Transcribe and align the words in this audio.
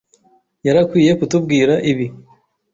yari 0.65 0.79
akwiye 0.83 1.11
kutubwira 1.19 1.73
ibi. 1.91 2.07